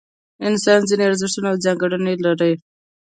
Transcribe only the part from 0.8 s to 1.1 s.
ځینې